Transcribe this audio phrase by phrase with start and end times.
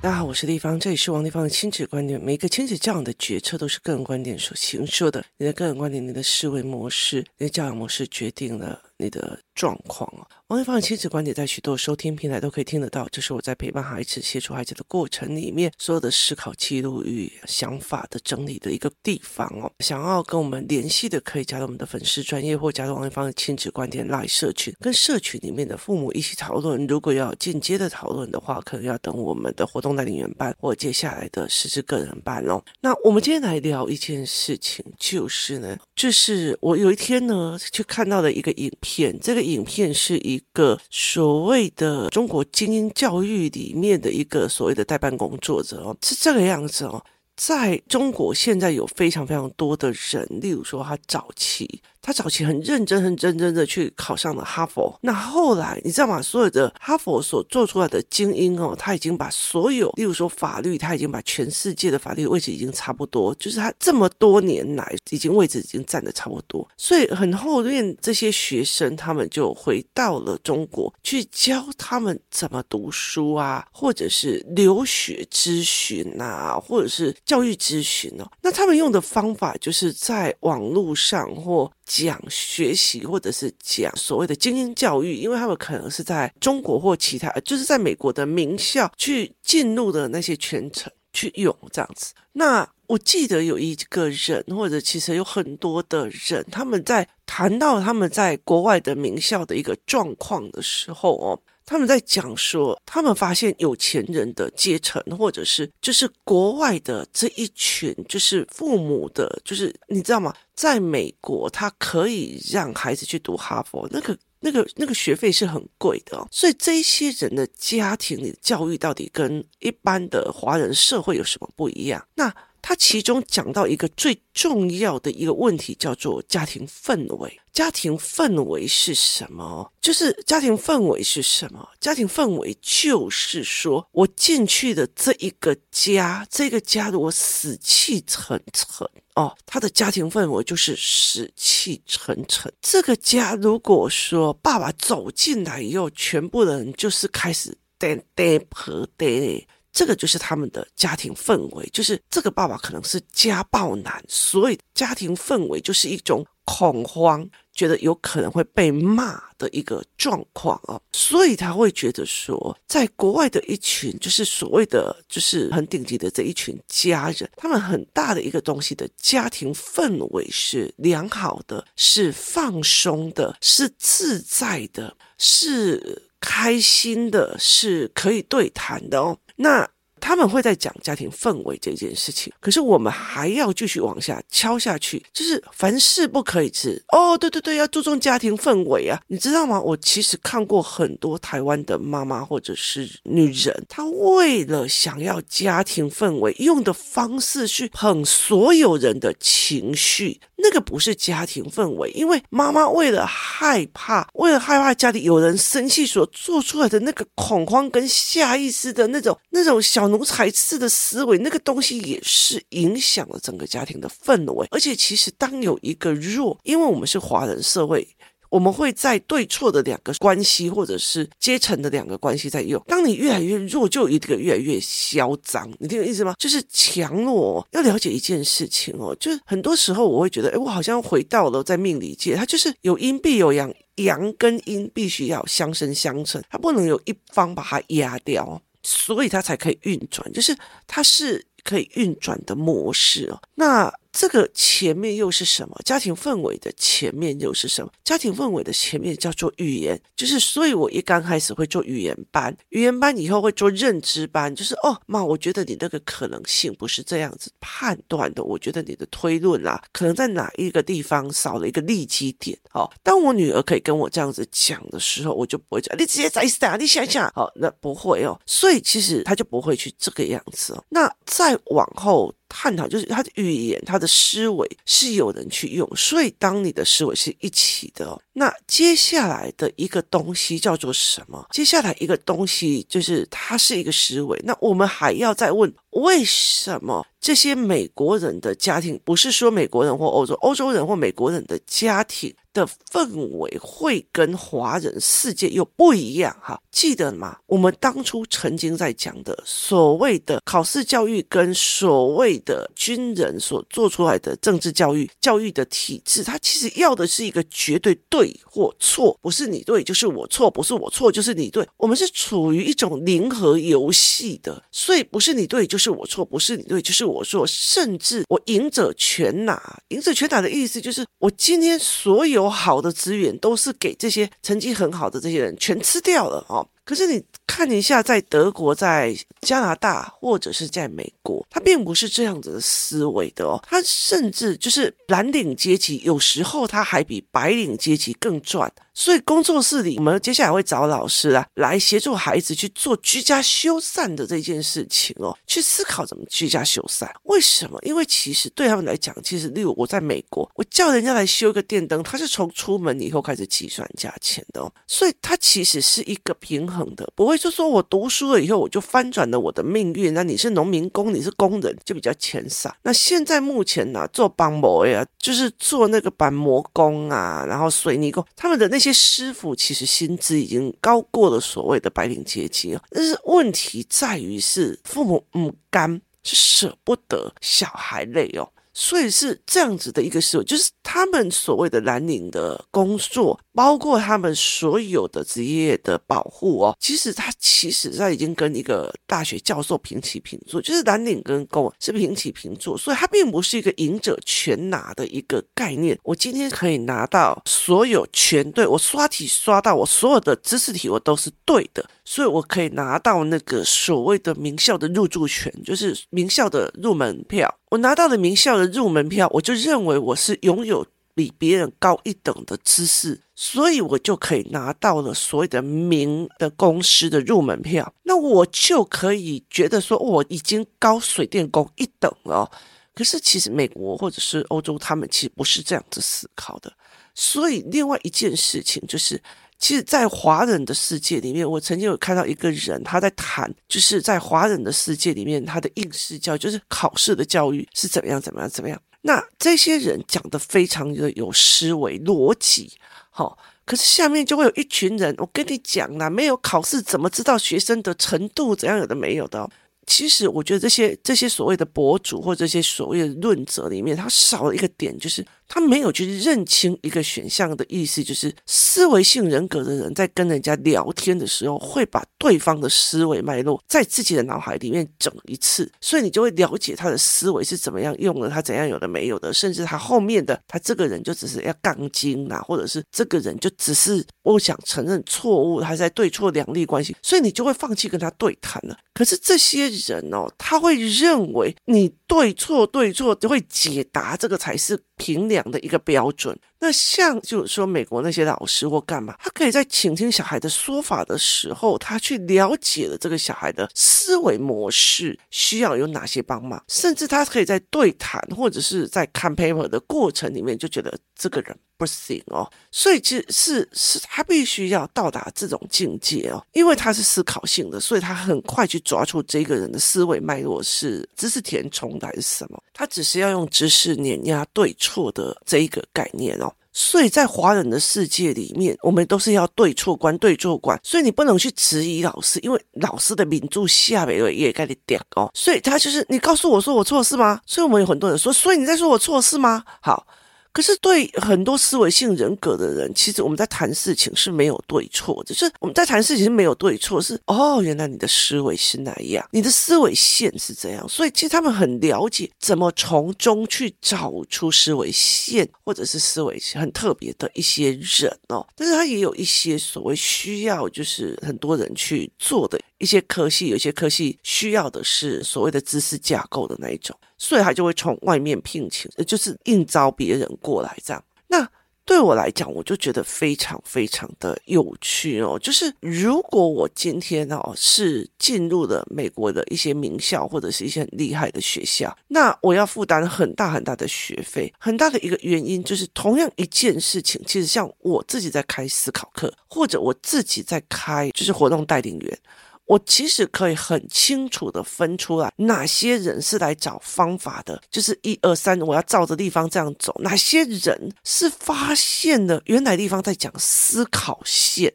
[0.00, 2.20] 大家好，我是丽芳，这里是王丽芳的亲子观点。
[2.20, 5.24] 每一个亲子教养的决策都是个人观点所形塑的。
[5.38, 10.28] 你的个人观点、你的思维模式、你的教养模式，决定了你的状况啊。
[10.48, 13.08] 王丽芳的亲子观点在许多收听平台都可以听得到。
[13.10, 19.72] 这是我在陪伴孩子、协助孩子的过程里面，所有的思考记录与想法的整理的一个地方哦。
[19.78, 26.86] 想要跟我们联系的，可以加入我们的粉丝专业，或加入王丽芳的亲子观点 LINE 社群，跟社群里面的父母一起讨论。
[26.86, 32.62] 如果要间接的讨论的话，可能要等我们的活动带领员班或接下来的实质个人班哦。
[32.82, 40.78] 那我们今天来聊一件事情，就是呢，就是我有一天呢，去看到了一个影片，这个影片是以一个。
[40.90, 47.02] 所谓的中国精英教育里面的一个所谓的代办工作者哦，是这个样子哦，
[47.36, 51.80] 在中国现在有非常非常多的人，例如说他早期。
[52.04, 54.94] 他早期很认真、很认真的去考上了哈佛。
[55.00, 56.20] 那后来你知道吗？
[56.20, 66.68] 所有的哈佛所做出来的精英哦，他已经把所有，例如说法律，他已经把全世界的法律位置已经差不多，就是他这么多年来已经位置已经占得差不多。
[66.76, 78.30] 所以很后面这些学生，他们就回到了中国去教他们怎么读书啊，或者是留学咨询啊，或者是教育咨询哦。
[78.42, 92.12] 那他们用的方法就是在网络上或讲学习，或者是讲所谓的精英教育，因为他们可能是在中国或其他，就是在美国的名校去进入的那些全程去用这样子。
[92.32, 101.38] 那我记得有一个人，或者其实有很多的人，他们在谈到他们在国外的名校的一个状况的时候哦。
[101.66, 110.34] 他们在讲说，他们发现有钱人的阶层，或者是就是国外的这一群，就是父母的，就是你知道吗？
[110.54, 116.26] 在美国，他可以让孩子去读哈佛，那个、那个、那个学费是很贵的。
[116.30, 122.06] 所以这些人的家庭里的教育到底跟一般的华人社会有什么不一样？
[122.14, 122.32] 那
[122.66, 127.38] 他其中讲到一个最重要的一个问题，叫做家庭氛围。
[127.52, 129.70] 家庭氛围是什么？
[129.82, 131.68] 就是家庭氛围是什么？
[131.78, 142.50] 家庭氛围就是说我进去的这一个家，这个家的我死气沉沉哦，他的家庭氛围就是死气沉沉。
[142.62, 149.46] 这个家如果说爸爸走进来以后，全部人就是开始颠颠和颠。
[149.74, 179.18] 这个就是他们的家庭氛围，就是这个爸爸可能是家暴男，所以家庭氛围就是一种恐慌，觉得有可能会被骂的一个状况啊，所以他会觉得说，在国外的一群就是所谓的就是很顶级的这一群家人，他们很大的一个东西的家庭氛围是良好的，是放松的，是自在的，是开心的，是可以对谈的哦。
[179.36, 179.68] 那
[180.04, 189.58] 他们会在讲家庭氛围这件事情，可是我们还要继续往下敲下去，就是凡事不可以吃哦，对对对，要注重家庭氛围啊，你知道吗？
[189.58, 200.20] 我其实看过很多台湾的妈妈或者是女人，她为了想要家庭氛围，用的方式去捧所有人的情绪。
[200.36, 214.46] 那个不是家庭氛围，因为妈妈为了害怕，为了害怕家里有人生气所做出来的那个恐慌跟下意识的那种那种小奴才式的思维，那个东西也是影响了整个家庭的氛围。
[214.50, 217.86] 而且，其实当有一个弱，因为我们是华人社会。
[218.30, 222.60] 我们会在对错的两个关系，或者是阶层的两个关系在用。
[222.66, 225.48] 当你越来越弱，就一个越来越嚣张。
[225.60, 226.16] 你听我意思吗？
[226.18, 240.36] 就是强弱要了解一件事情哦，就是很多时候我会觉得，哎，我好像回到了在命理界，它就是有阴必有阳，阳跟阴必须要相生相成，它不能有一方把它压掉，所以它才可以运转，就是
[240.66, 243.22] 它是可以运转的模式哦。
[243.36, 243.72] 那。
[243.96, 245.56] 这个前面又是什么？
[245.64, 247.70] 家庭氛围的前面又是什么？
[247.84, 262.36] 家庭氛围的前面叫做语言，就是所以我一刚开始会做语言班，语言班以后会做认知班，就是哦妈，我觉得你那个可能性不是这样子判断的，我觉得你的推论啦，可能在哪一个地方少了一个立基点。
[262.52, 270.64] 哦，当我女儿可以跟我这样子讲的时候，我就不会讲，你直接在打，你想想，哦，那不会哦，所以其实他就不会去这个样子哦。
[270.68, 272.12] 那再往后。
[272.36, 281.26] 探讨就是他的语言，他的思维是有人去用，所以当你的思维是一起的，那接下来的一个东西叫做什么？
[281.30, 284.18] 接下来一个东西就是它是一个思维。
[284.24, 292.14] 那我们还要再问，为什么这些美国人的家庭，不是说美国人或欧洲，欧洲人或美国人的家庭？
[292.34, 297.16] 的氛围会跟华人世界又不一样哈，记得吗？
[297.26, 311.46] 我们当初曾经在讲的所谓的考试教育跟所谓的军人所做出来的政治教育教育的体制，它其实要的是一个绝对对或错，不是你对就是我错，不是我错就是你对。
[311.56, 319.40] 我们是处于一种零和游戏的，所以不是你对就是我错，不是你对就是我错，甚至我赢者全拿。
[319.68, 322.34] 赢者全拿的意思就是我今天所有。
[322.34, 326.44] 好的资源都是给这些成绩很好的这些人全吃掉了哦。
[326.64, 327.00] 可是你
[327.36, 333.42] 看一下，在德国、在加拿大或者是在美国，他并不是这样子的思维的哦。
[333.44, 338.50] 他甚至就是蓝领阶级，有时候他还比白领阶级更赚。
[338.74, 346.88] 所以工作室里，我们接下来会找老师啊，来协助孩子去做居家修缮的这件事情哦，去思考怎么居家修缮。
[347.04, 347.58] 为什么？
[347.62, 354.52] 因为其实对他们来讲，其实例如我在美国，我叫人家来修一个电灯，他是从出门以后开始计算价钱的哦。
[354.66, 359.94] 所以它其实是一个平衡的，不会说说我读书了以后我就翻转了我的命运。
[359.94, 362.52] 那你是农民工，你是工人，就比较钱少。
[362.62, 368.72] 那现在目前呢、啊，做板模呀，就是做那个板模工啊，然后水泥工，他们的那些。
[368.72, 378.32] 这些师傅其实薪资已经高过了所谓的白领阶级啊，但是问题在于是父母不甘，是舍不得小孩累哦。
[378.54, 395.76] 所以是这样子的一个思维，就是他们所谓的蓝领的工作，包括他们所有的职业的保护哦，其实他其实他已经跟一个大学教授平起平坐，就是蓝领跟工是平起平坐，所以它并不是一个赢者全拿的一个概念。
[395.82, 407.32] 我今天可以拿到所有全对，我刷题刷到我所有的知识题我都是对的，所以我可以拿到那个所谓的名校的入住权，就是名校的入门票。
[407.54, 417.72] 我拿到了名校的入门票，我就认为我是拥有比别人高一等的知识，所以我就可以拿到了所谓的名的公司的入门票。
[417.84, 422.28] 那我就可以觉得说，我已经高水电工一等了。
[422.74, 426.52] 可是其实美国或者是欧洲，他们其实不是这样子思考的。
[426.92, 429.00] 所以另外一件事情就是。
[429.36, 438.58] 其实，在华人的世界里面，我曾经有看到一个人，他在谈，就是在华人的世界里面，他的应试教育，就是考试的教育是怎么样，怎么样，怎么样。
[438.82, 442.52] 那这些人讲的非常的有思维逻辑，
[442.88, 448.56] 好，可是下面就会有一群人，我跟你讲啦，没有考试怎么知道学生的程度怎样？
[448.58, 449.28] 有的没有的。
[449.66, 455.04] 其实我觉得这些这些所谓的博主或这些所谓的论者里面，他少了一个点，就是。
[455.28, 478.56] 他没有去认清一个选项的意思，就是思维性人格的人在跟人家聊天的时候，会把对方的思维脉络在自己的脑海里面整一次，所以你就会了解他的思维是怎么样用的，他怎样有的没有的，甚至他后面的他这个人就只是要杠精啊，或者是这个人就只是我想承认错误，还在对错两立关系，所以你就会放弃跟他对谈了。
[478.72, 486.18] 可是这些人哦，他会认为你 对错对错就会解答，这个才是评量的一个标准。
[486.44, 502.30] 那像就是说，美国那些老师或干嘛，他可以在倾听小孩的说法的时候，他去了解了这个小孩的思维模式需要有哪些帮忙，甚至他可以在对谈或者是在看 paper 的过程里面就觉得这个人不行哦。
[502.52, 516.30] 所以其实是是他必须要到达这种境界哦，因为他是思考性的，所以他很快去抓住这个人的思维脉络是知识填充的还是什么，他只是要用知识碾压对错的这一个概念哦。
[516.54, 525.10] 所以在华人的世界里面，我们都是要对错观、对错观，所以你不能去质疑老师，因为老师的名著下面也该你点哦。
[525.12, 527.20] 所以他就是你告诉我说我错是吗？
[527.26, 529.44] 所以我们有很多人说，所以你在说我错是吗？
[529.60, 529.86] 好。
[530.34, 548.26] 可是对很多思维性人格的人，其实我们在谈事情是没有对错，就是我们在谈事情是没有对错，是哦，原来你的思维是那样，你的思维线是这样，所以其实他们很了解怎么从中去找出思维线，或者是思维很特别的一些人哦。
[548.34, 556.76] 但是他也有一些所谓需要，就是很多人去做的一些科系，有些科系需要的是所谓的知识架构的那一种。
[557.04, 560.82] 所以他就会从外面聘请，就是应招别人过来这样。
[561.06, 561.28] 那
[561.66, 565.18] 对我来讲，我就觉得非常非常的有趣哦。
[565.18, 574.32] 就是如果我今天哦是进入了美国的一些名校或者是一些很厉害的学校，那我要负担很大很大的学费。
[574.38, 581.98] 很大的一个原因就是，同样一件事情，其实像我自己在开思考课，或者我自己在开就是活动带领员。
[582.46, 594.54] 我其实可以很清楚的分出来，哪些人是来找方法的，就是一二三，我要照着地方这样走；哪些人是发现了原来地方在讲思考线，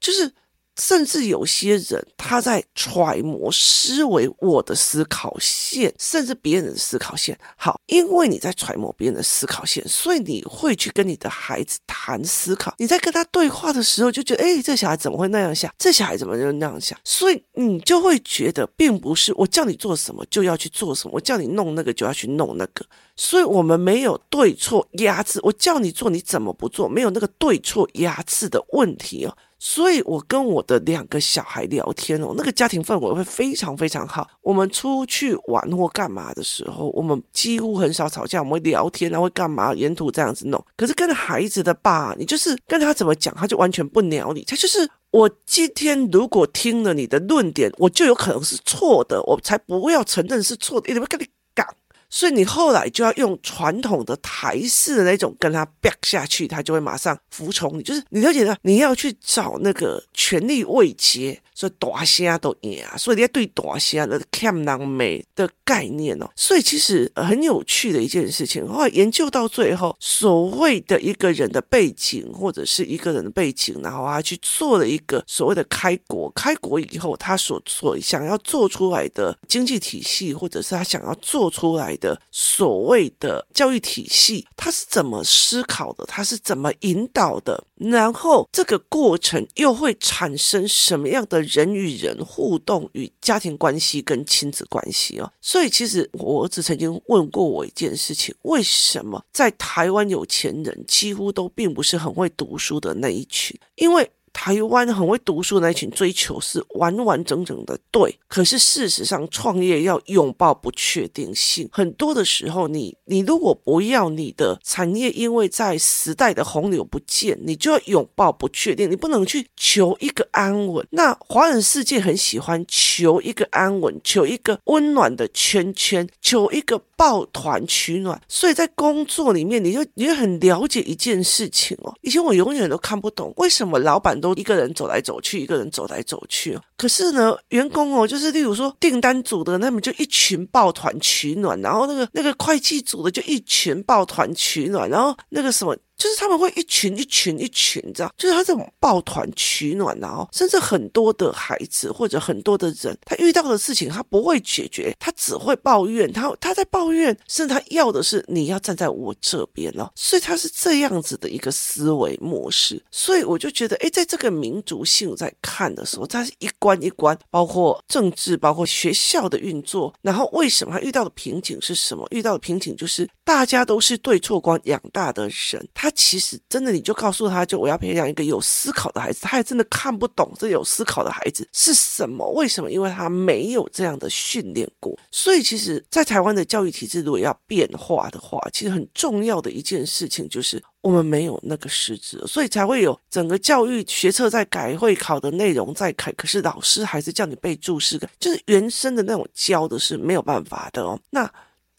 [0.00, 0.32] 就是。
[0.80, 7.38] 甚至有些人他在揣摩思维我的思考线，甚至别人的思考线。
[7.56, 12.74] 好，因为你在揣摩别人的思考线，所以你会去跟你的孩子谈思考。
[12.78, 15.72] 你在跟他对话的时候，就觉得，哎，这小孩怎么会那样想？
[15.78, 16.98] 这小孩怎么就那样想？
[17.04, 22.84] 所以你就会觉得，并不是我叫你做什么就要去做什么，我叫你弄那个就要去弄那个。
[23.16, 29.36] 所以我们没有对错压制，我叫你做你怎么不做，没有那个对错压制的问题哦。
[29.64, 34.28] 所以，我跟我的两个小孩聊天哦，那个家庭氛围会非常非常好。
[34.40, 40.60] 我们出去玩或干嘛的时候，我们几乎很少吵架，我们会聊天，然后会干嘛，沿途这样子弄。
[40.76, 44.42] 可是跟孩子的爸，你就是跟他怎么讲，他就完全不鸟你。
[44.42, 51.64] 他就是我今天如果听了你的论点，我就有可能是错的，我才不要承认是错的，一定会跟你讲。
[52.12, 57.82] 所以你后来就要用传统的台式的那种跟他 back 下去，他就会马上服从你。
[57.82, 61.40] 就是你了解的，你要去找那个权力位阶。
[61.54, 62.96] 所以大虾都赢啊！
[62.96, 66.26] 所以你要对大声的看人美的概念哦。
[66.34, 68.66] 所以其实很有趣的一件事情。
[68.66, 76.30] 后来研究到最后，所谓的一个人的背景或者是一个人的背景，然后他去做了一个所谓的开国。
[76.30, 86.04] 开国以后，他所所想要做出来的经济体系，或者是他想要做出来的所谓的教育体系，他是怎么思考的？
[86.06, 87.64] 他是怎么引导的？
[87.76, 95.32] 然后这个过程又会产生什么样的人与人互动与家庭关系跟亲子关系哦？
[95.40, 103.58] 所以其实我儿子曾经问过我一件事情：为什么在台湾有钱人几乎都并不是很会读书的那一群？
[103.76, 120.86] 因为台湾很会读书的那群追求是完完整整的对，可是事实上创业要拥抱不确定性，很多的时候你你如果不要你的产业，因为在时代的洪流不见，你就要拥抱不确定，你不能去求一个安稳。
[120.90, 128.20] 那华人世界很喜欢求一个安稳，求一个温暖的圈圈，求一个抱团取暖。
[128.28, 131.94] 所以在工作里面，你就你就很了解一件事情哦。
[132.00, 134.21] 以前我永远都看不懂为什么老板。
[134.22, 136.58] 都一个人走来走去，一个人走来走去。
[136.82, 145.76] 可是呢，员工哦，就是例如说订单组的，那么就一群抱团取暖，然后那个那个会计组的就一群抱团取暖，然后那个什么。
[145.94, 172.06] 就是他们会一群一群一群这样，就是他这种抱团取暖，然后甚至很多的孩子或者很多的人，他遇到的事情他不会解决，他只会抱怨，他他在抱怨，甚至他要的是你要站在我这边哦，所以他是这样子的一个思维模式，所以我就觉得，哎，在这个民族性在看的时候，他是一关一关，包括政治，包括学校的运作，然后为什么他遇到的瓶颈是什么？
[172.10, 175.90] 遇到的瓶颈就是大家都是对错观养大的人，他。
[175.94, 182.28] 其实真的，你就告诉他，就我要培养一个有思考的孩子，他还真的看不懂这有思考的孩子是什么？
[182.32, 182.70] 为什么？
[182.70, 184.98] 因为他没有这样的训练过。
[185.10, 201.00] 所以，其实，在台湾的教育体制如果要变化的话，其实很重要的一件事情就是我们没有那个师资，所以才会有整个教育学测在改，会考的内容在改，可是老师还是叫你背注释，就是原生的那种教的是没有办法的哦。
[201.08, 201.32] 那。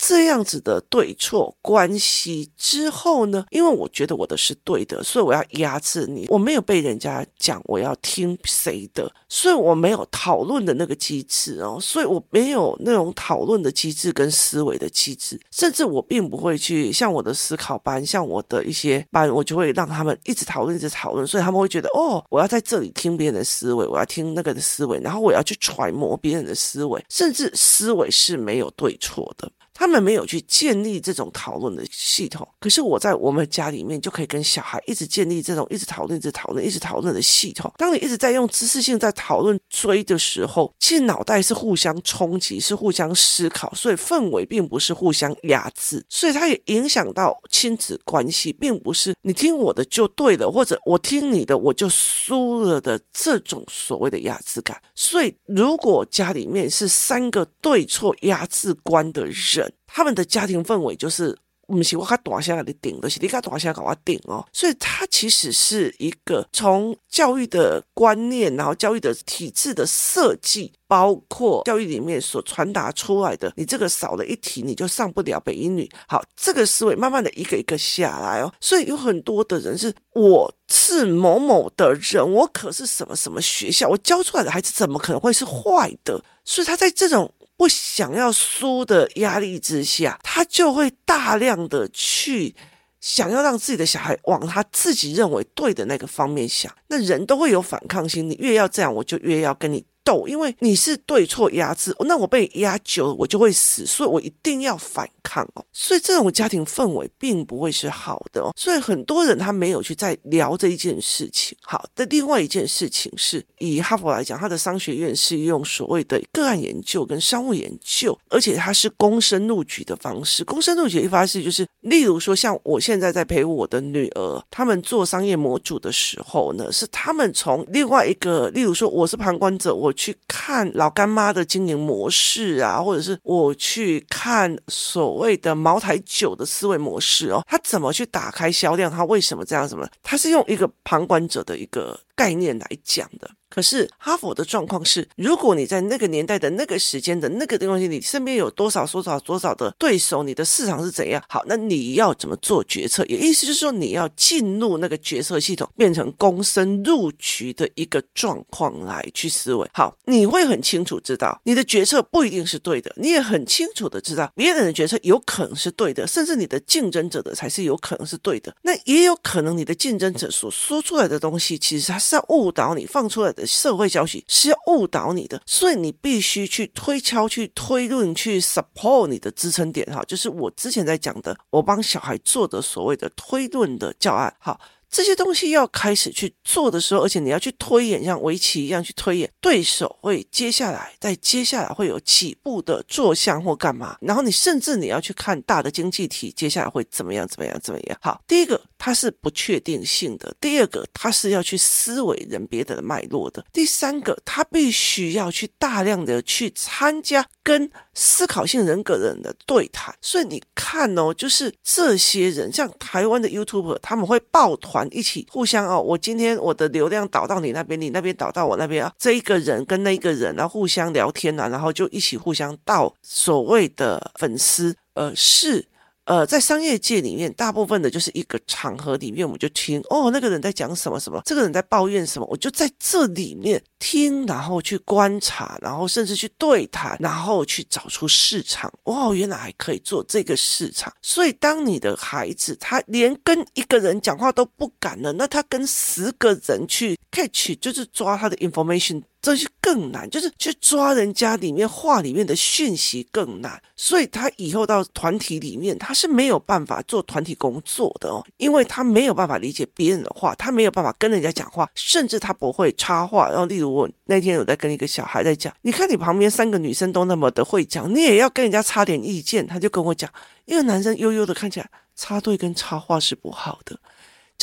[0.06, 6.26] 这样子的对错关系之后呢，因为我觉得我的是对的，所以我要压制你。
[6.28, 29.50] 我没有被人家讲我要听谁的，所以我没有讨论的那个机制哦，所以我没有那种讨论的机制跟思维的机制，甚至我并不会去像我的思考班，像我的一些班，我就会让他们一直讨论，一直讨论，所以他们会觉得哦，我要在这里听别人的思维，我要听那个的思维，然后我要去揣摩别人的思维，甚至思维是没有对错的。
[29.74, 37.74] 他们没有去建立这种讨论的系统，可是我在我们家里面就可以跟小孩一直建立这种一直讨论、一直讨论、一直讨论的系统。
[37.78, 54.80] 当你一直在用知识性在讨论追的时候，其实脑袋是互相冲击，是互相思考，所以氛围并不是互相压制，所以它也影响到亲子关系，并不是你听我的就对了，或者我听你的我就输了的这种所谓的压制感。
[54.94, 64.46] 所以如果家里面是三个对错压制观的人，他们的家庭氛围就是不是我卡大声给你顶，都是你卡大声给我顶哦。
[64.52, 70.74] 所以它其实是一个从教育的观念，然后教育的体制的设计。
[70.86, 75.90] 包括教育里面所传达出来的，你这个少了一题，你就上不了北一女。
[76.08, 78.54] 好，这个思维慢慢的一个一个下来哦。
[78.62, 86.24] 所以有很多的人是，我是某某的人，我可是什么什么学校，我教出来的孩子怎么可能会是坏的？
[86.46, 92.56] 所以他在这种不想要输的压力之下，他就会大量的去
[93.00, 96.74] 想要让自己的小孩往他自己认为对的那个方面想。
[96.88, 99.86] 那人都会有反抗心，你越要这样，我就越要跟你。
[100.04, 105.66] 斗，因为你是对错压制，那我被压久了，我就会死，所以我一定要反抗哦。
[105.72, 108.52] 所以这种家庭氛围并不会是好的哦。
[108.56, 111.58] 所以很多人他没有去再聊这一件事情。
[111.62, 120.44] 好的，另外一件事情是以哈佛来讲，他的商学院是用所谓的个案研究跟商务研究，而且它是公申录取的方式。
[120.44, 129.93] 公申录取的方式就是，例如说像我现在在陪我的女儿，他们做商业模组的时候呢，是他们从另外一个，例如说我是旁观者，我。
[129.94, 138.92] 去看老干妈的经营模式啊，或者是我去看所谓的茅台酒的思维模式哦，他怎么去打开销量？
[138.92, 139.68] 他为什么这样？
[139.68, 139.88] 什么？
[140.02, 143.30] 他是用一个旁观者的一个概念来讲的。
[143.54, 151.24] 可是哈佛的状况是，如果你在那个年代的那个时间的那个东西，你身边有多少多少多少的对手，你的市场是怎样？
[151.30, 153.06] 好，那你要怎么做决策？
[153.06, 159.70] 也意思就是说，你要进入那个决策系统，变成公申入局的一个状况来去思维。
[159.72, 168.56] 好，你会很清楚知道，你的决策不一定是对的，你也很清楚的知道，别人的决策有可能是对的，甚至你的竞争者的才是有可能是对的。
[168.64, 173.43] 那也有可能你的竞争者所说出来的东西，其实他是要误导你放出来的。
[173.46, 179.86] 社会消息是要误导你的，所以你必须去推敲、去推论、去 support 你的支撑点。
[179.88, 184.34] 哈，就是我之前在讲的，我帮小孩做的所谓的推论的教案。
[184.40, 184.60] 好。
[184.94, 197.98] 这些东西要开始去做的时候，而且你要去推演，像围棋一样去推演，对手会接下来，在接下来会有几步的做项或干嘛，然后你甚至你要去看大的经济体接下来会怎么样，怎么样，怎么样。
[198.00, 209.94] 好，第一个它是不确定性的，第二个它是要去思维人别的脉络的，第三个它必须要去大量的去参加跟思考性人格的人的对谈。
[210.02, 214.88] 所以你看哦，就是这些人，像台湾的 YouTuber，他们会抱团。
[214.92, 225.66] 一起互相哦，我今天我的流量导到你那边，你那边导到我那边啊，这一个人跟那一个人然后互相聊天啊，然后就一起互相到所谓的粉丝，呃是。
[226.06, 238.72] 呃，在商业界里面，大部分的就是一个场合里面，我们就听哦，那个人在讲什么什么，这个人在抱怨什么，我就在这里面听，然后去观察，然后甚至去对谈，然后去找出市场。
[238.84, 240.94] 哦，原来还可以做这个市场。
[241.02, 249.02] 所以，当你的孩子他连跟一个人讲话都不敢了，那他跟十个人去 catch，就是抓他的 information。
[249.24, 263.30] 这就更难，就是去抓人家里面话里面的讯息更难，所以他以后到团体里面，他是没有办法做团体工作的哦，因为他没有办法理解别人的话，他没有办法跟人家讲话，甚至他不会插话。
[263.30, 269.48] 然后，例如我那天有在跟一个小孩在讲，你看你旁边三个女生都那么的会讲，你也要跟人家插点意见。
[269.48, 270.12] 他就跟我讲，
[270.44, 273.80] 一个男生悠悠的看起来插队跟插话是不好的。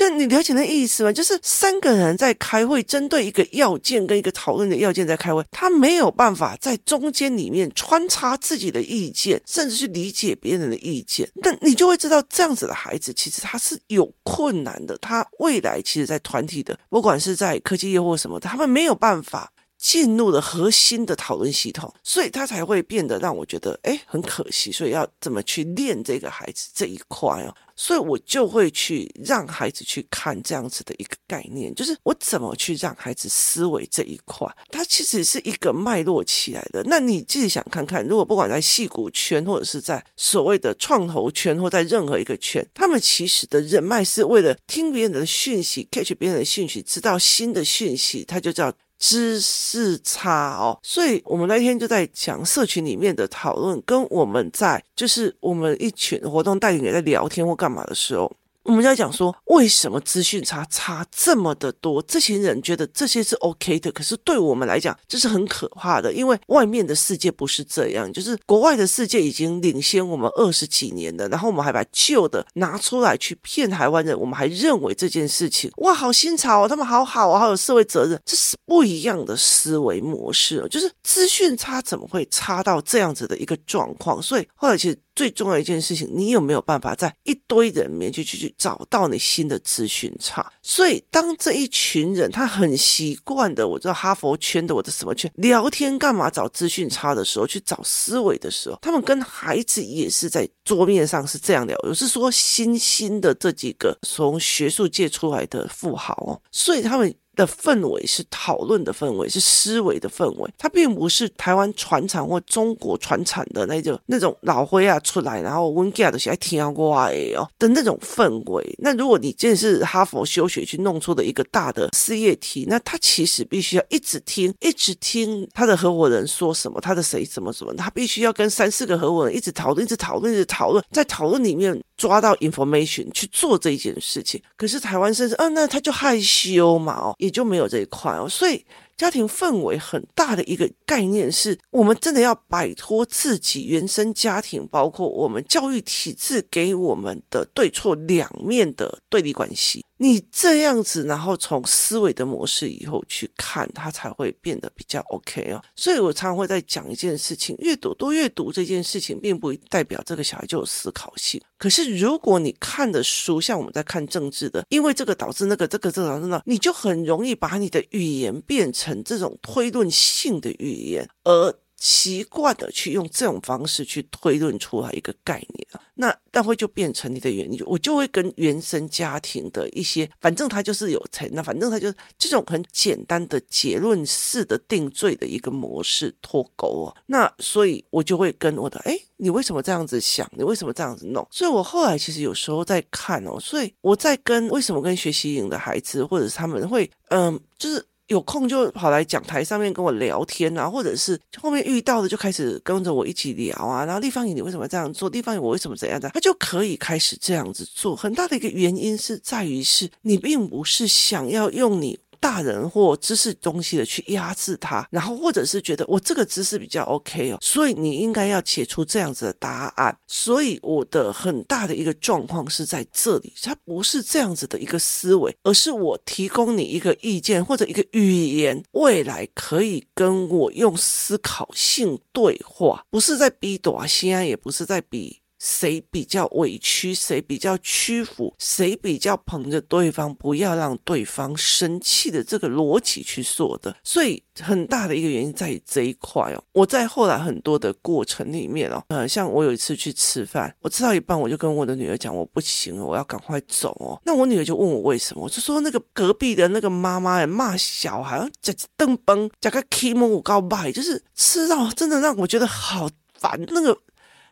[0.00, 1.12] 就你了解那意思吗？
[1.12, 11.28] 就是三个人在开会，针对一个要件跟一个讨论的要件在开会，他没有办法在中间里面穿插自己的意见，甚至去理解别人的意见。
[11.42, 14.96] 但你就会知道，这样子的孩子其实他是有困难的。
[15.02, 24.70] 他未来其实，在团体的，不管是在科技业或什么，他们没有办法进入了核心的讨论系统，所以他才会变得让我觉得，哎，很可惜。
[24.70, 27.54] 所以要怎么去练这个孩子这一块哦？
[27.74, 36.82] 所以我就会去让孩子去看这样子的一个概念，就是我怎么去让孩子思维这一块，它其实是一个脉络起来的。
[36.84, 48.70] 那你自己想看看，如果不管在戏骨圈，或者是在所谓的创投圈，或在任何一个圈，他们其实的人脉是为了听别人的讯息，catch 别人的讯息，知道新的讯息，他就叫。
[49.00, 58.30] 知识差哦，所以我们那天就在讲社群里面的讨论，跟我们在就是我们一群活动代理人在聊天或干嘛的时候。
[58.64, 62.02] 我们在讲说，为什么资讯差差这么的多？
[62.02, 84.20] 这些人觉得这些是 OK 的，可是对我们来讲，这是很可怕的，因为外面的世界不是这样，就是国外的世界已经领先我们二十几年了，然后我们还把旧的拿出来去骗台湾人，我们还认为这件事情哇，好新潮哦，他们好好啊，好有社会责任，这是不一样的思维模式哦，就是资讯差怎么会差到这样子的一个状况？
[84.20, 90.52] 所以后来其实最重要一件事情，你有没有办法在一堆人面前去去找到你新的资讯差？
[90.62, 101.76] 所以，当这一群人他很习惯的，我知道哈佛圈的，我的什么圈聊天干嘛找资讯差的时候，去找思维的时候，他们跟孩子也是在桌面上是这样聊。
[101.82, 107.14] 我是说，新兴的这几个从学术界出来的富豪哦，所以他们。
[107.40, 118.76] 的氛围是讨论的氛围，是思维的氛围，它并不是台湾传产或中国传产的那种那种老灰啊出来，然后温家的小孩听过哎哦的那种氛围。
[118.78, 134.40] 那如果你真的是哈佛休学去弄出的一个大的事业体，那他其实必须要一直听，一直听他的合伙人说什么，他的谁怎么怎么，他必须要跟三四个合伙人一直讨论，一直讨论，一直讨论，在讨论里面抓到 information 去做这一件事情。
[134.56, 137.14] 可是台湾甚至，嗯、那他就害羞嘛哦。
[137.18, 138.64] 也就没有这一块哦，所以
[139.00, 149.82] 家庭氛围很大的一个概念是，我们真的要摆脱自己原生家庭，包括我们教育体制给我们的对错两面的对立关系。
[149.96, 155.62] 你这样子，然后从思维的模式以后去看，它才会变得比较 OK 哦。
[155.76, 161.38] 所以我常常会在讲一件事情：阅读多阅读这件事情，并不代表这个小孩就有思考性。
[161.58, 171.54] 可是如果你看的书，像我们在看政治的，因为这个导致那个，这个这个导致那，你就很容易把你的语言变成这种推论性的语言，而。
[171.82, 186.96] 习惯的去用这种方式去推论出来一个概念啊，那但会就变成你的原因，我就会跟原生家庭的一些，反正他就是有钱，那反正他就这种很简单的结论式的定罪的一个模式脱钩哦。
[187.06, 190.30] 那所以我就会跟我的，哎，你为什么这样子想？
[190.36, 191.26] 你为什么这样子弄？
[191.30, 197.82] 所以我后来其实有时候在看哦，所以我在跟为什么跟学习营的孩子，或者是他们会，嗯，就是。
[198.10, 203.84] 有空就跑来讲台上面跟我聊天啊，或者是后面遇到的就开始跟着我一起聊啊。
[203.84, 205.08] 然后立方体你为什么这样做？
[205.10, 206.10] 立方体我为什么怎样的？
[206.10, 207.94] 他就可以开始这样子做。
[207.94, 211.98] 很大的一个原因是在于是你并不是想要用你。
[212.20, 219.96] 大人或知识东西的去压制他，然后或者是觉得我这个知识比较 OK 哦，所以你应该要写出这样子的答案。
[220.06, 235.19] 所以我的很大的一个状况是在这里，它不是这样子的一个思维，而是我提供你一个意见或者一个语言，未来可以跟我用思考性对话，不是在比大声，也不是在比。
[235.40, 246.44] 谁比较委屈，谁比较屈服，谁比较捧着对方，不要让对方生气的这个逻辑去做的，所以很大的一个原因在于这一块哦。
[246.52, 253.98] 我在后来很多的过程里面哦，呃，像我有一次去吃饭，我吃到一半，我就跟我的女儿讲，我不行了，我要赶快走哦。
[254.04, 263.78] 那我女儿就问我为什么，我就说那个隔壁的那个妈妈骂小孩，讲灯崩，讲个 K 模五告白，就是吃到真的让我觉得好烦，那个。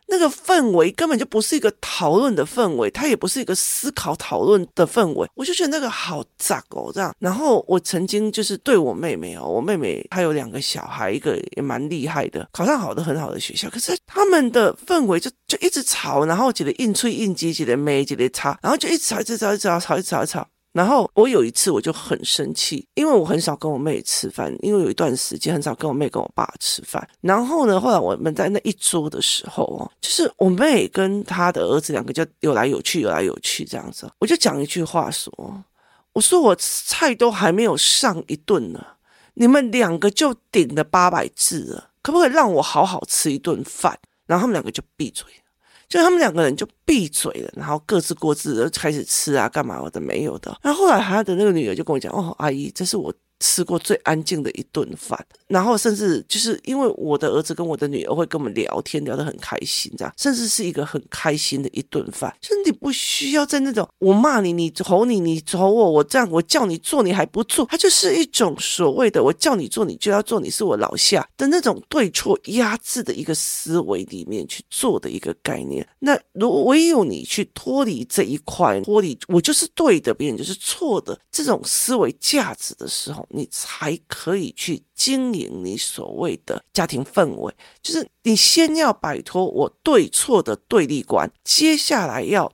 [0.09, 7.13] 那个氛围根本就不是一个讨论的氛围，它也不是一个思考讨论的氛围，我就觉得那个好杂哦，这样。
[7.19, 20.47] 然后我曾经就是对我妹妹哦，我妹妹她有两个小孩，一个也蛮厉害的，考上好的很好的学校，可是他们的氛围就就一直吵，然后觉得硬吹硬挤，觉得没，觉得差，然后就一直吵，一直吵，一直吵，吵一直吵，一直吵。
[20.71, 27.05] 然后我有一次我就很生气，因为我很少跟我妹吃饭，因为有一段时间很少跟我妹跟我爸吃饭。
[27.21, 34.07] 然后呢，后来我们在那一桌的时候哦，就是我妹跟她的儿子两个就有来有去，有来有去这样子。
[34.19, 35.33] 我就讲一句话说
[36.13, 38.85] ：“我说我菜都还没有上一顿呢，
[39.33, 45.25] 你们两个就顶了八百字了，可不可以让我好好吃一顿饭？”然后他们两个就闭嘴。
[45.89, 50.57] 就他们两个人就闭嘴了，然后各自过自的开始吃啊，干嘛我的没有的。
[50.61, 62.35] 然后后来他的那个女儿就跟我讲：“哦，阿姨，这是我。”吃过最安静的一顿饭，然后甚至就是因为我的儿子跟我的女儿会跟我们聊天，聊得很开心，这样，甚至是一个很开心的一顿饭。
[62.41, 75.87] 就是你不需要在那种我骂你，你吼你，你吼我，我这样我叫你做你还不做，它就是一种所谓的我叫你做你就要做，你是我老下的那种对错压制的一个思维里面去做的一个概念。
[75.99, 83.25] 那如果唯有你去脱离这一块，脱离我就是对的，别人就是错的这种思维价值的时候。
[83.29, 92.51] 你才可以去经营你所谓的家庭氛围，就是你先要摆脱我对错的对立观，接下来要。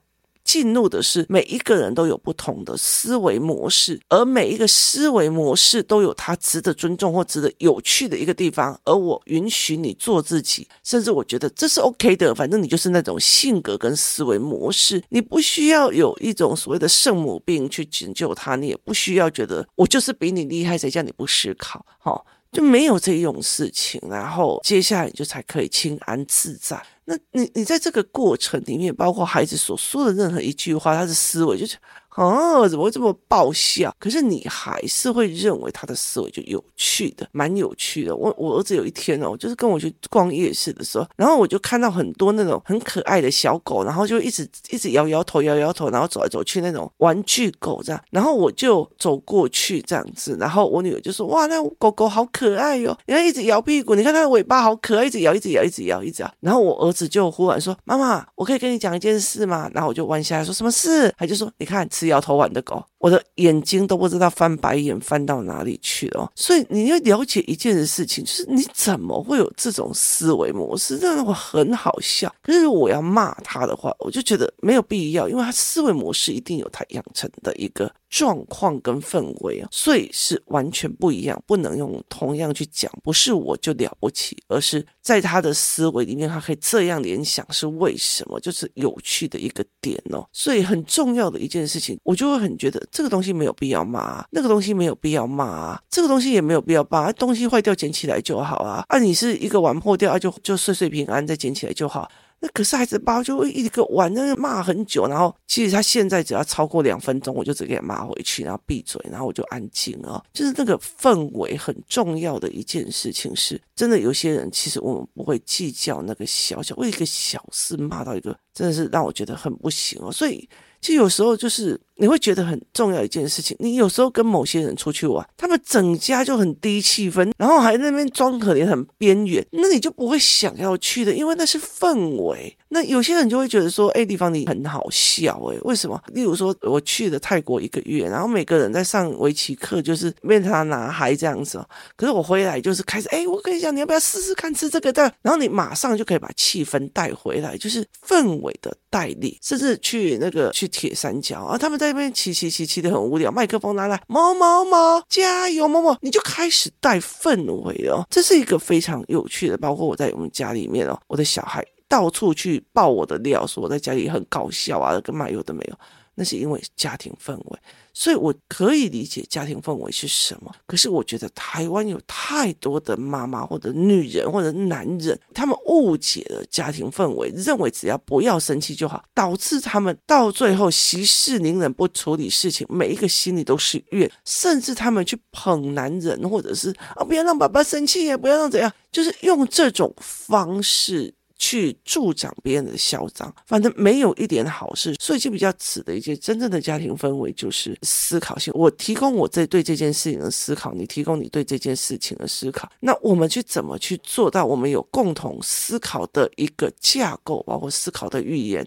[0.55, 8.79] 进入的是每一个人都有不同的思维模式，而每一个思维模式都有他值得尊重或值得有趣的一个地方。
[8.85, 12.33] 而我允许你做自己，甚至我觉得这是 OK 的。
[12.33, 21.85] 反正你就是那种性格跟思维模式，你不需要有一种所谓的圣母病去拯救他，你也不需要觉得我就是比你厉害，谁叫你不思考？
[21.99, 22.25] 好。
[22.55, 26.81] 就没有这种事情，然后接下来你就才可以清安自在。
[27.05, 31.77] 那你你在这个过程里面，包括孩子所说的任何一句话，他的思维就是。
[32.15, 33.93] 哦，怎么会这么爆笑？
[33.99, 38.15] 可是你还是会认为他的思维就有趣的，蛮有趣的。
[38.15, 48.01] 我我儿子有一天哦，就是跟我去逛夜市的时候，然后我就看到很多那种很可爱的小狗，然后就一直一直摇摇头，摇摇头，然后走来走去那种玩具狗这样。
[48.11, 52.97] 然后我就走过去这样子，然后我女儿就说：“哇，那狗狗好可爱哟！
[53.07, 66.31] 你看一直摇屁股，你看它的尾巴好可爱，一直摇，一直摇，一直摇，一直摇。”然后我儿子就忽然说：“妈妈，我可以跟你讲一件事吗？”然后我就弯下来说：“什么事？”他就说：“你看。”摇头玩的狗，我的眼睛都不知道翻白眼翻到哪里去了。
[66.35, 72.33] 所以你要了解一件事情，就是你怎么会有这种思维模式，让我很好笑。
[72.41, 77.93] 可是我要骂他的话，我就觉得没有必要，因为他思维模式一定有他养成的一个。
[78.07, 82.89] 状况跟氛围啊，所以是完全不一样，不能用同样去讲。
[83.03, 88.39] 不是我就了不起，而是在他的思维里面，他可以这样联想是为什么？
[88.39, 90.25] 就是有趣的一个点哦。
[90.31, 97.11] 所以很重要的一件事情，我就会很觉得这个东西没有必要骂，那个东西没有必要骂，这个东西也没有必要骂。
[97.11, 98.85] 东西坏掉捡起来就好啊。
[98.87, 102.09] 啊，你是一个碗破掉啊，就就岁岁平安再捡起来就好。
[102.39, 110.23] 那可是孩子爸就会一个玩，那个骂很久，然后其实他现在只要超过两分钟，我就直接给他骂回去，然后闭嘴，然后我就安静了。
[110.31, 120.09] 就是那个氛围很重要的一件事情是，真的有些人其实我们不会计较那个小小为一个小事骂到一个，真的是让我觉得很不行哦。
[120.09, 120.47] 所以。
[120.85, 132.55] 其实有时候就是你会觉得很重要一件事情，你有时候跟某些人出去玩，他们整家就很低气氛，然后还在那边装可怜，很边缘，那你就不会想要去的，因为那是氛围。
[132.75, 135.99] 那有些人就会觉得说，哎，地方你很好笑，哎，为什么？
[136.13, 141.67] 例如说，我去了泰国一个月，然后每个人在上围棋课，就是面他拿嗨这样子哦。
[141.95, 145.11] 可是我回来就是开始，哎，我跟你讲，你要不要试试看吃这个的？
[145.23, 150.69] 然后你马上就可以把气氛带回来，就是氛围的带力，甚至去那个去。
[150.75, 159.55] 铁三角啊，他们在那边骑骑骑骑的很无聊，麦克风拿来，某某某加油，某某，你就开始带氛围哦，这是一个非常有趣的。
[159.55, 165.79] 包括我在我们家里面哦，我的小孩到处去爆我的料，说我在家里很搞笑啊，跟嘛有的没有，
[166.15, 167.59] 那是因为家庭氛围。
[167.97, 191.13] 所以我可以理解家庭氛围是什么，可是我觉得台湾有太多的妈妈或者女人或者男人，他们误解了家庭氛围，认为只要不要生气就好，导致他们到最后息事宁人，不处理事情，每一个心里都是怨，甚至他们去捧男人，或者是啊不要让爸爸生气，也不要让怎样，就是用这种方式。
[191.37, 198.53] 去助长别人的嚣张，反正没有一点好事，所以就比较指的一些真正的家庭氛围就是思考性。
[198.55, 208.65] 我提供我这对这件事情的思考，你提供你对这件事情的思考，那我们去怎么去做到我们有共同思考的一个架构，包括思考的语言。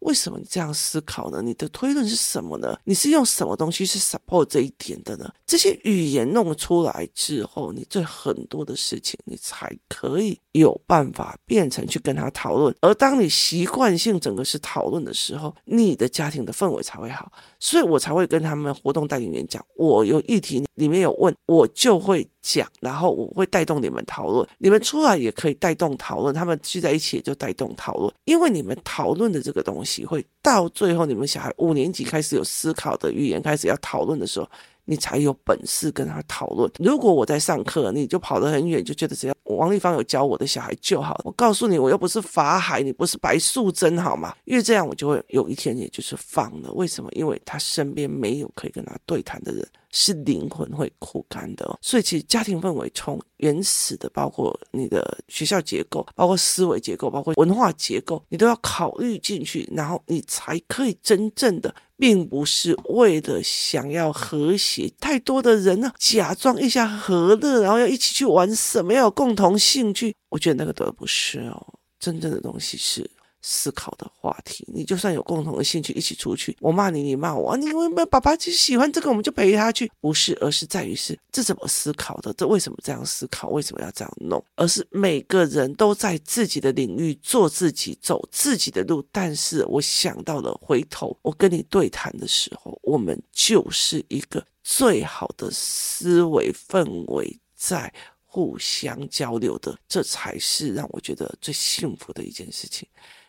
[0.00, 1.42] 为什么你这样思考呢？
[1.42, 2.76] 你的推论是什么呢？
[2.84, 5.32] 你是用什么东西去 support 这一点的呢？
[5.46, 12.74] 这些语言弄出来之后，你对很多的事情，你才可以有办法变成去跟他讨论。
[12.80, 17.32] 而当你习惯性整个是讨论的时候，你的家庭的氛围才会好。
[17.58, 34.48] 所以我才会跟他们活动带领员讲，我有议题里面有问，我就会讲，然后我会带动你们讨论，你们出来也可以带动讨论，他们聚在一起也就带动讨论，因为你们讨论的这个东西会到最后，你们小孩五年级开始有思考的语言，开始要讨论的时候。
[34.86, 36.70] 你才有本事跟他讨论。
[36.78, 41.20] 如果我在上课，你就跑得很远，就觉得只要王丽芳有教我的小孩就好。
[41.24, 44.34] 我告诉你，我又不是法海，你不是白素贞，好吗？
[44.44, 46.72] 因为这样，我就会有一天也就是放了。
[46.72, 47.10] 为什么？
[47.12, 49.66] 因为他身边没有可以跟他对谈的人。
[49.98, 73.10] 是灵魂会枯干的，所以其实家庭氛围从原始的，包括你的学校结构，包括思维结构，包括文化结构，你都要考虑进去，然后你才可以真正的，并不是为了想要和谐，太多的人呢，假装一下和乐，然后要一起去玩什么，要有共同兴趣，我觉得那个都不是哦，真正的东西是。
[73.48, 102.86] 思考的话题，你就算有共同的兴趣，一起出去，我骂你，你骂我，你为什么爸爸就喜欢这个，我们就陪他去，不是，而是在于是这怎么思考的，这为什么这样思考，为什么要这样弄，而是每个人都在自己的领域做自己，走自己的路，但是我想到了回头，我跟你对谈的时候，我们就是一个最好的思维氛围在互相交流的，这才是让我觉得最幸福的一件事情。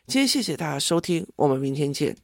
[0.09, 2.15] 今天谢谢大家收听，我们明天见。